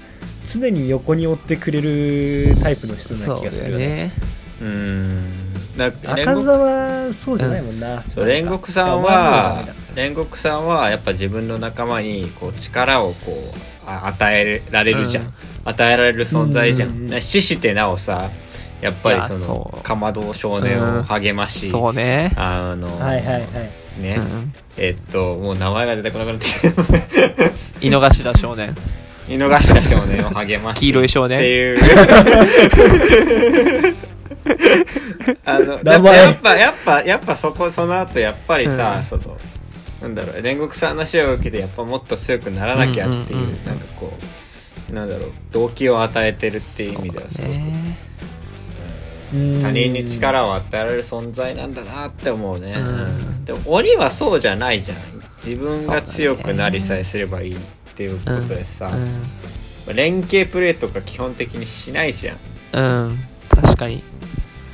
[0.44, 3.88] 常に横に追ってくれるタイプの人な気がするよね。
[3.88, 4.12] ね。
[4.60, 15.34] うーん赤獄澤そうじゃないもんな、そう煉獄さんは煉獄さんはやっぱ自分の仲間にこう力をこうあ与えられるじゃん、うん。
[15.66, 16.98] 与えられる存在じゃん,、うん。
[16.98, 18.32] うんうん死してなおさ
[18.82, 19.84] やっぱりそのう。
[19.84, 22.34] かまど少年を励まし、そうね。
[22.36, 26.48] あの、はいはいはいね、うんえっともう名前が出てこなくなって
[27.86, 28.76] 井の頭少年。
[29.30, 31.80] 井の頭少年を励まし黄色い少って年いう。
[35.46, 39.38] あのやっぱやっぱやっぱそこその後やっぱりさ、うんその
[40.02, 44.12] なんだろう煉獄さんの死を受けてやっぱもっと強くならなきゃっていう,、うなんかこ
[44.92, 47.48] うなんだろう動機を与えてるっていう意味ではそご
[49.62, 53.46] 他人に力を与えられる存在なんだなって思うね、うん。
[53.46, 54.98] でも鬼はそうじゃないじゃん。
[55.46, 57.60] 自分が強くなりさえすればいいっ
[57.96, 58.92] ていうことでさ、
[59.94, 62.38] 連携プレーとか基本的にしないじゃん。
[62.74, 63.20] うん、うん、
[63.50, 64.04] 確かに。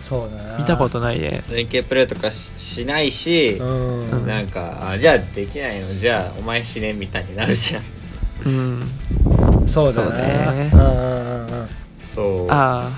[0.02, 1.44] そうだな見たことないね。
[1.50, 5.94] 連携プレーとかししないし、うん、うんなんかあじゃあできないの。
[5.96, 7.84] じゃあお前死ねみたいになるじゃん。
[8.46, 9.68] うん。
[9.68, 10.72] そうだそうね。
[12.14, 12.52] そう。
[12.52, 12.90] あ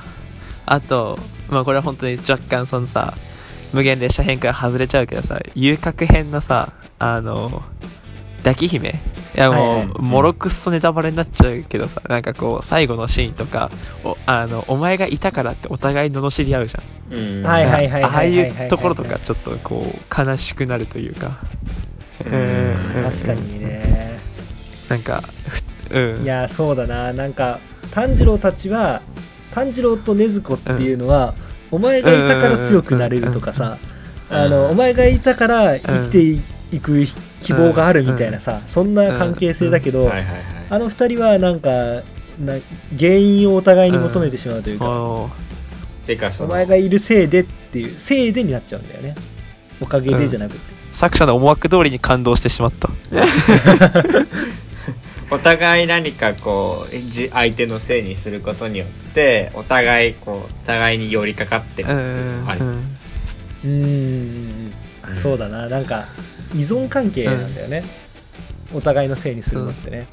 [0.65, 1.17] ああと
[1.51, 3.13] まあこれは本当に若干そのさ
[3.73, 7.61] 無限列車編から外れちゃうけどさ遊郭編のさあの
[8.37, 8.99] 抱き姫？
[9.35, 9.87] いやもう、はいはい。
[9.99, 13.69] もろくっそネタバレになっちゃうけどさなんかこう最後のシーンとか
[14.03, 17.13] おあのお前がいたからってお互い罵り合うじゃん。
[17.13, 17.45] うん。
[17.45, 21.37] はいはいはいああいうところとかちょっとこう悲しくなるというか。
[22.25, 22.75] うん。
[23.03, 24.19] 確かにね。
[24.89, 25.61] なんかふ
[25.95, 26.23] うん。
[26.23, 27.13] いやそうだな。
[27.13, 27.59] なんか
[27.91, 29.01] 炭治郎たちは
[29.51, 31.33] 炭治郎と禰豆子っていうのは、
[31.71, 36.21] お前がいたから強くなれるとかさ、うんあのお前がいたから生きて
[36.75, 37.05] いく
[37.41, 40.09] 希望があるみたいなさ、そんな関係性だけど、
[40.69, 41.69] あの二人はなんか
[42.39, 42.53] な
[42.97, 45.29] 原因をお互いに求めてしまうというか、そ
[46.03, 46.07] う。
[46.07, 49.15] てかお前がいるせいでっていうせいでになっちゃうんだよね。
[49.81, 50.59] おかげでじゃなくて、
[50.93, 52.89] 作者の思惑通りに感動してしまった
[55.31, 62.63] お互い何かこうじ相手のせいにすることによってお互いこう互いに寄りかかってるってういうのがある。
[62.63, 62.67] ん。
[62.67, 62.83] うん。
[63.63, 65.15] うーん。
[65.15, 65.67] そうだな。
[65.67, 66.05] なんか
[66.53, 67.83] 依存関係なんだよね、
[68.73, 70.07] お互いのせいにするのってね、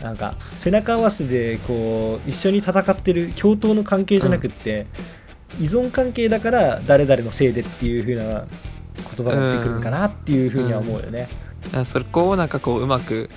[0.00, 4.86] なんか背中合わせでこう一緒に戦ってる共闘の関係じゃなくって、
[5.60, 8.46] 依存関係だから誰々のせいでっていう風な
[8.96, 11.28] 言葉が出てくるんかなっていう風には思うよね、
[11.72, 13.28] あそれこうなんかこううまく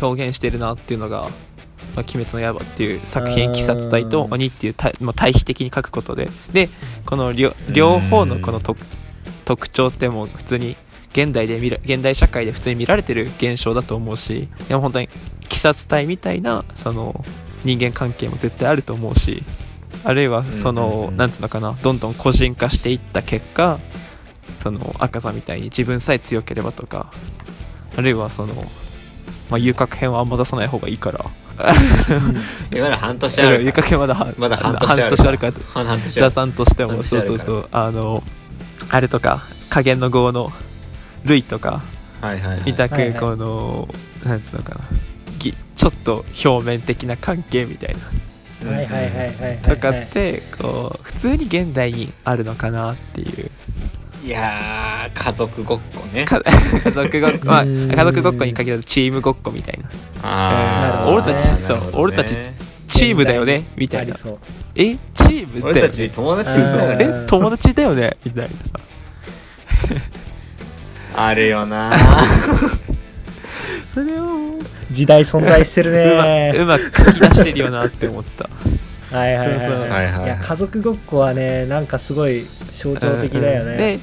[0.00, 1.28] 表現してるなっていうのが
[1.94, 6.28] 「まあ、鬼滅の刃」っていう作品うん鬼殺隊と鬼っていう対,、まあ、対比的に書くことで。
[6.52, 6.68] で
[7.06, 8.80] この両両方のこの特
[9.44, 10.76] 特徴ってもう普通に
[11.12, 15.08] 現代で見ら現代社会で普通に見られてる現象だと思うしでも本当に
[15.46, 17.24] 鬼殺隊みたいなその
[17.64, 19.42] 人間関係も絶対あると思うし
[20.04, 21.08] あるいはその、うんうん。
[21.08, 23.80] うんなんつうのかなどんどん個人化していった結果
[24.60, 27.12] その赤座みたいに自分さえ強ければとか
[27.96, 28.54] あるいはその、
[29.50, 31.24] まあ、遊郭編はあんま出さない方がいいから。
[32.74, 34.76] 今の半年ある遊郭編まだはまだ半
[35.08, 35.52] 年あるから。
[35.74, 37.68] 半年あ出るさんとしてもそうそうそう。
[37.72, 38.22] あの
[38.90, 40.52] あれとか加減の号の
[41.24, 41.82] ルイとか
[42.20, 42.62] はいはいはい。
[42.66, 43.20] みたくはいはい。
[43.20, 43.88] この、
[44.24, 44.80] なんつうのかな。
[45.38, 48.70] ぎちょっと表面的な関係みたいな。
[48.70, 49.58] はいはいはいはいはい。
[49.62, 53.50] とかってこう普通に現代にあるのかなっていう
[54.28, 56.26] いやー家族ごっこね。
[56.26, 57.90] か 家族ごっこ、まあ、うん。
[57.90, 59.88] 家族ごっこに限らずチームごっこみたいな。
[60.22, 61.32] あーなるほどね。
[61.32, 62.34] 俺たちそう俺たち
[62.88, 64.14] チームだよねみたいな。
[64.74, 68.80] えチームだよ俺たちね友達うんだよねえ友達だよねみたいなさ。
[71.16, 71.96] あるよな。
[73.94, 74.58] それを
[74.90, 78.50] 時代存在してるうまねうまく書き出してるよなって思った
[79.10, 80.12] はいはいはいはい。
[80.12, 83.98] はいや家族ごっこはねなんかすごい象徴的だよね、で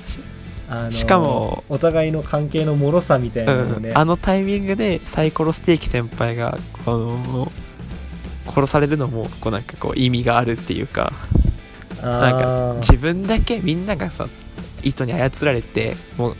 [0.67, 7.51] あのしかもお互いの関係の脆さみたいなね、うん、あのタイミングでサイコロステーキ先輩がこの
[8.47, 11.13] 殺されるのもこうなんかこう意味があるっていうか
[12.01, 14.27] なんあかー自分だけみんながさ
[14.83, 16.35] 糸に操られてもう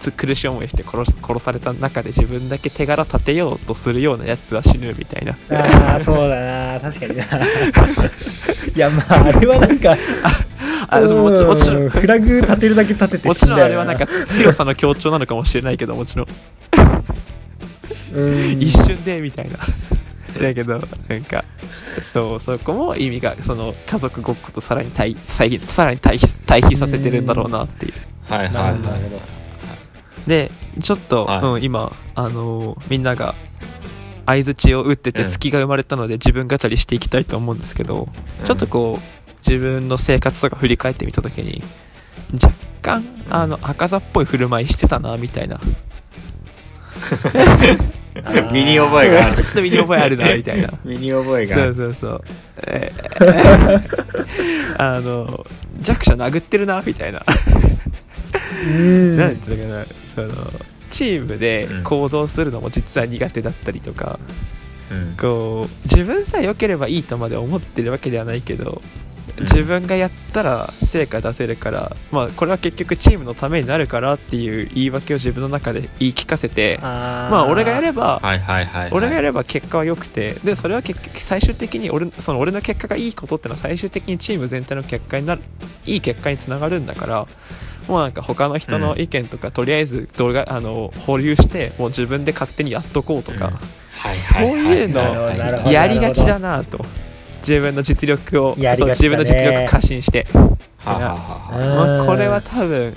[0.00, 5.36] つ苦しい思いして殺す殺された中で自分だけ手柄立てようとするようなやつは死ぬみたいな。
[5.50, 6.80] あーそうだな。
[6.80, 7.24] 確かにな。
[8.74, 9.96] いやまああれはなんか
[10.88, 16.26] あもちろんもちろんうんフラグ立てるだけ立ててもちろんあれはなんか強さの強調なのかもしれないけどもちろん。
[18.14, 18.60] うん。
[18.60, 19.58] 一瞬でみたいな。
[20.40, 21.44] だけどなんか
[22.00, 27.92] そうそこも意味がその家族ごっことさらに対対さらに対比対比させてるんだろうなっていう。
[28.32, 28.72] はいはいはい。
[28.74, 29.39] るほど
[30.30, 31.44] でちょっと、はい。
[31.44, 33.34] うん、今あのーみんなが
[34.26, 38.08] 相づちを打っててうん隙が生まれたので自分語りしていきたいと思うんですけど、
[38.44, 41.64] ちょっとこう自分の生活とか振り返ってみた時に
[42.34, 45.60] 若干あの赤座っぽい振る舞いしてたなみたいな
[48.52, 49.36] 身に覚えがある。
[49.36, 50.72] ちょっと身に覚えあるなみたいな。
[50.84, 52.22] 身に覚えがあそうるそうそう、
[52.66, 53.82] えー
[54.78, 55.44] あの
[55.80, 57.24] 弱者殴ってるなみたいな。
[58.66, 59.16] うん。
[59.16, 59.86] なんていうのかな。
[60.14, 60.52] その
[60.90, 64.18] チームで行動するのも実は苦手だったりとか、
[64.90, 65.16] うん。
[65.16, 68.82] こう自分さえ良ければいいとまで思ってるわけではないけど
[69.40, 78.90] 自分がやったら成果出せるから、まあこれは結局チームのためになるからっていう言い訳を自分の中で言い聞かせてまあ俺がやればはいはいはいはい。
[78.92, 85.42] 俺がやれば結果は良くてでそれは結局最終的に俺その俺の結果がいいことってのは最終的にチーム全体の結果になる
[85.86, 87.26] いい結果につながるんだから
[87.88, 93.52] もうなんか他の人の意見とか、とりあえず動画あの保留してもう自分で勝手にやっとこうとか、
[94.44, 95.38] ういうのはいはいはい。
[95.38, 95.72] なるほど。
[95.72, 96.84] やりがちだなと
[97.40, 100.26] 自分の実力を、やりそう自分の実力過信して、
[100.84, 102.94] まあ、これは多分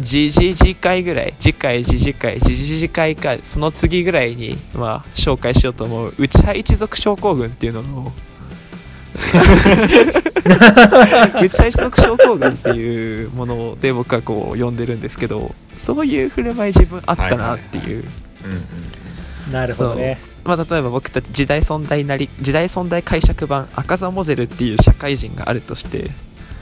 [0.00, 8.12] 次次次回ぐらい次回次次回次次次回かその次ぐらいに、まあ、紹介しようと思う内派一族症候群っていうのを。
[10.42, 18.04] 内派一族症候群っていうもので僕はこう呼んでるんですけどそういう振る舞い自分あったなっていう。
[19.52, 26.10] なるほどねまあ、例えば僕たち時代存在なり時代存在解釈版赤座モゼルっていう社会人があるとして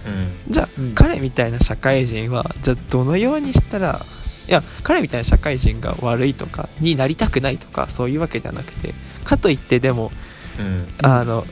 [0.07, 0.53] うん。
[0.53, 0.95] じゃあ、うん。
[0.95, 4.05] 彼みたいな社会人はじゃあどのようにしたら
[4.49, 10.11] いや彼みたいな社会人が悪いとかになりたくないとかそういうわけではなくてかといってでも
[10.59, 10.89] うん。
[11.03, 11.47] あの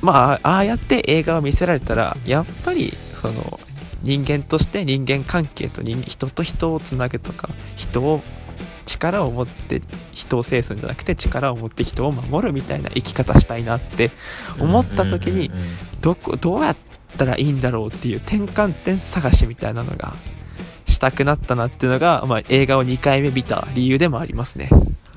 [0.00, 3.58] まあああやって映画を見せられたらやっぱりその
[4.02, 8.22] 人間として人間関係と人人と人をつなぐとか人を
[8.84, 9.80] 力を持って
[10.12, 14.10] 人を制すんじゃなくて力を持って人を守るみたいな生き方したいなって
[14.60, 15.50] 思った時に
[16.00, 16.76] どこどうやっ
[17.16, 20.14] たらいいんだろうっていう転換点探しみたいなのが
[20.86, 24.70] したくなったなっていうのが、まあ、映画を2回目見た理由でもありますね。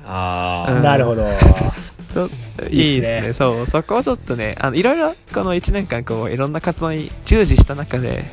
[0.04, 0.82] あうん。
[0.82, 1.22] なるほど。
[1.28, 2.68] いいっすね。
[2.70, 3.32] いいですね。
[3.34, 8.24] そうそこをちょっとねあのいろいろこの1年間こういろんな活動に従事した中で、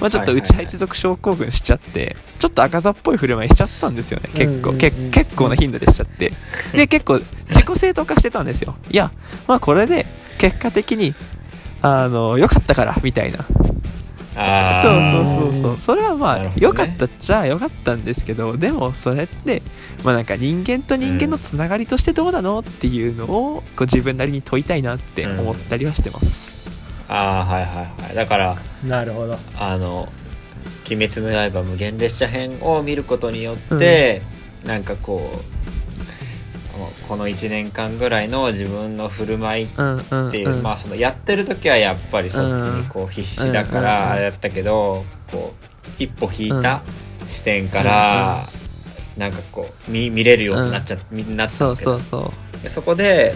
[0.00, 4.30] まあ、ちょっと内派一族症候群しちゃって、ちょっと赤座っぽい振る舞いしちゃったんですよね。
[4.34, 6.32] 結構、結構な頻度でしちゃって。
[6.72, 8.76] で結構自己正当化してたんですよ。
[8.90, 9.12] いや
[9.46, 10.06] まあこれで
[10.38, 11.14] 結果的に
[11.82, 13.44] あの良かったからみたいな。
[14.36, 15.76] あそうーそうそうそう。
[15.80, 16.66] それはまあなるほどね。
[16.68, 19.60] 良、かったっちゃ良かったんですけどでもそれって
[20.04, 26.52] まあなんか人間と人間のつながりとしてどうなのっていうのをこう自分なりに問いたいなって思ったりはしてます、
[27.12, 28.14] あーはいはいはい。
[28.14, 29.36] だからなるほど。
[29.56, 30.08] あの
[30.90, 34.22] 「鬼滅の刃無限列車編」を見ることによって、
[34.64, 40.30] なんかこうこの1年間ぐらいの自分の振る舞いっうんうんうん。
[40.30, 45.52] ていう、まあそのやってる時はやっぱりそっちにこう必死だかうんらあれだったけどこ
[45.98, 46.82] う一歩引いた
[47.28, 48.48] 視点から
[49.16, 52.62] なんかこう見見れるようになっちゃみなったそうそうそう。
[52.62, 53.34] でそこで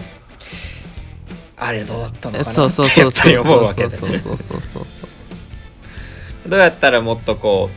[1.57, 4.85] あれどうだったのかなそうそうってやっぱりそうそう思うわけでそうそうそうそうそう
[6.49, 7.69] どうやったらもっとこ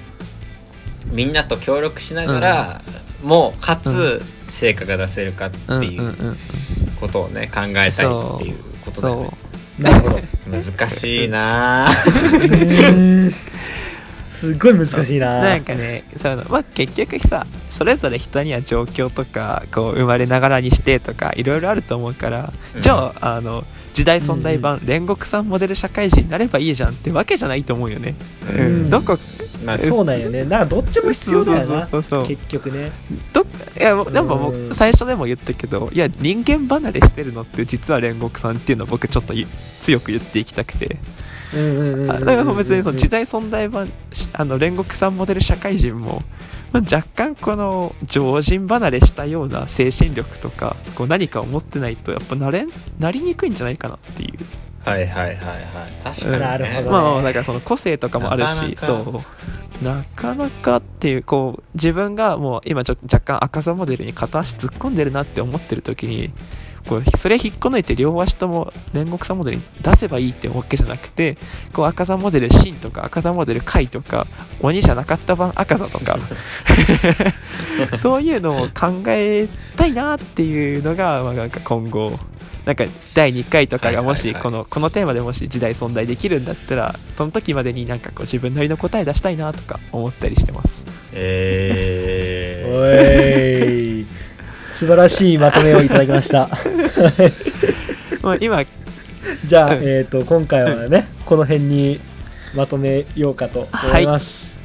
[1.11, 2.83] うみんなと協力しながら、
[3.23, 4.21] もうかつ
[4.51, 6.37] 成果が出せるかってうんいううんうん
[7.01, 8.07] ことをね考えたいってい
[8.53, 9.39] うことだよそね。
[9.79, 11.89] うなるほど難しいな
[14.39, 15.41] すっごい難しいな。
[15.41, 22.81] なんかねそのまあ結局さそれぞれ人には状況とかこう生まれながらにしてとかいろいろあると思うから、うん。
[22.81, 28.15] じゃああの時代存在版、煉獄さんモデル社会人になればいいじゃんってわけじゃないと思うよね、
[28.49, 28.61] うん。
[28.61, 28.91] うん。
[28.91, 29.19] どこ
[29.65, 30.45] まあそうなんよね。
[30.45, 31.89] なんかどっちも必要だよな。
[31.89, 32.93] 結局ね。
[33.33, 33.45] どい
[33.81, 34.71] やでももうん。
[34.71, 39.49] う最初でも言ったけどいや人間離れしてるのって実は煉獄さんっていうのを僕ちょっと言
[39.81, 40.99] 強く言っていきたくて
[41.55, 43.91] うんうんうんだから別にその時代存在版
[44.33, 46.23] あの煉獄さんモデル社会人も
[46.73, 52.67] まあ、若干この常人離れしたような精神力とかこう何かを持ってないとやっぱなれ
[52.99, 54.45] なりにくいんじゃないかなっていう
[54.85, 55.55] はいはいはいは
[55.89, 59.23] い確かに、ね、なるほどねまあなんかその個性とかもあるしなかなかそ
[59.83, 66.33] うなかなかっていうこう自分がもう今ちょ若干赤座モデルに片足突っ込んでるなって思ってる時に
[66.89, 71.37] こうそれ引っこ抜いて両足とも煉獄さモデルに出せばいいってわけじゃなくて
[71.73, 74.27] こう赤座モデル真とか赤座モデル貝とか
[74.61, 76.19] 鬼じゃなかった版赤座とか
[77.99, 82.19] そういうのを考えたいなっていうのが、まあ、なんか今後
[82.65, 82.85] なんか
[83.15, 84.43] 第2回とかがもしはいはい。
[84.43, 90.85] はいこのこのテーマでもし時代存在できるんだったらその時までになんかこう自分なりの答え出したいなとか思ったりしてます。
[91.13, 94.28] えおい
[94.79, 96.49] 素晴らしいまとめをいただきました。
[98.23, 98.63] まあ今
[99.45, 99.83] じゃあ、うん。
[99.83, 102.01] えー、と今回はねこの辺に
[102.55, 104.57] まとめようかと思います、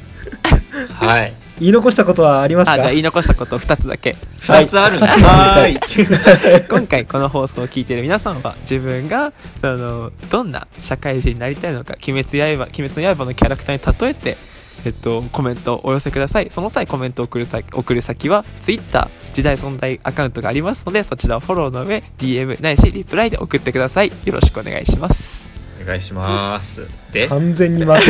[0.70, 1.32] ー、はい。
[1.58, 2.74] 言い残したことはありますか？
[2.74, 4.14] あじゃあ言い残したこと2つだけ。
[4.36, 5.08] 2つあるんだ。
[5.08, 5.72] ははい。
[5.72, 5.78] い
[6.70, 14.36] 今回この放送を聞いてる皆さんは自分がそのどんな社会人になりたいのか「鬼滅刃」鬼滅の刃のキャラクターに例えて、
[14.84, 16.48] えっと、コメントをお寄せください。
[16.50, 24.12] その際コメントを送る先送る先は Twitter 時代存在アカウントがありますのでそちらをフォローの上 DM ないしリプライで送ってください。
[24.24, 25.54] よろしくお願いします。
[25.82, 26.86] お願いします。
[27.12, 27.28] で？
[27.28, 28.04] 完全にまと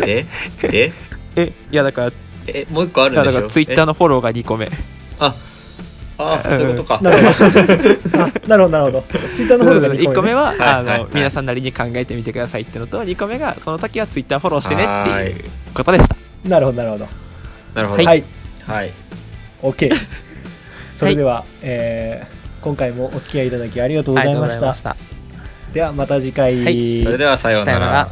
[0.00, 0.26] めで？
[0.68, 0.92] で？
[1.36, 2.12] えいやだから
[2.48, 3.38] えもう一個あるんでしょ？
[3.38, 4.70] から Twitter のフォローが2個目。
[5.18, 5.34] あ
[6.18, 7.00] あそういうことか。
[7.02, 7.28] なるほど。
[8.24, 9.04] あなるほどなるほど。
[9.34, 11.00] ツイッターの方が1個目は、はいあのはい。
[11.00, 15.44] はい皆さんなりに考えてみてくださいってのと2個目がその時は Twitter フォローしてねってはいいう
[15.74, 16.16] ことでした。
[16.44, 17.08] なるほどなるほど。
[17.74, 18.04] なるほど。
[18.04, 18.24] はい、
[18.66, 18.92] はい。
[19.62, 19.94] OK
[20.94, 24.96] それでは、えー今回もお付き合いいただきありがとうございました,、ありがとうございました。
[25.72, 27.02] ではまた次回、はい。
[27.04, 28.08] それではさようなら